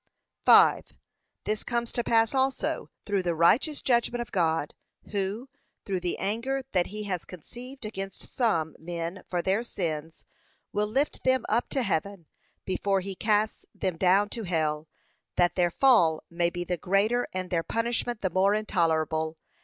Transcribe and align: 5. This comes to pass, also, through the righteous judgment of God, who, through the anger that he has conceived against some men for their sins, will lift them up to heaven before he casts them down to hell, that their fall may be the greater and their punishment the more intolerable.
5. 0.47 0.93
This 1.43 1.63
comes 1.63 1.91
to 1.91 2.03
pass, 2.03 2.33
also, 2.33 2.89
through 3.05 3.21
the 3.21 3.35
righteous 3.35 3.83
judgment 3.83 4.19
of 4.23 4.31
God, 4.31 4.73
who, 5.11 5.47
through 5.85 5.99
the 5.99 6.17
anger 6.17 6.63
that 6.71 6.87
he 6.87 7.03
has 7.03 7.23
conceived 7.23 7.85
against 7.85 8.23
some 8.35 8.75
men 8.79 9.21
for 9.29 9.43
their 9.43 9.61
sins, 9.61 10.25
will 10.73 10.87
lift 10.87 11.23
them 11.23 11.45
up 11.47 11.69
to 11.69 11.83
heaven 11.83 12.25
before 12.65 13.01
he 13.01 13.13
casts 13.13 13.63
them 13.75 13.95
down 13.95 14.29
to 14.29 14.41
hell, 14.41 14.87
that 15.35 15.53
their 15.53 15.69
fall 15.69 16.23
may 16.31 16.49
be 16.49 16.63
the 16.63 16.77
greater 16.77 17.27
and 17.31 17.51
their 17.51 17.61
punishment 17.61 18.21
the 18.21 18.31
more 18.31 18.55
intolerable. 18.55 19.37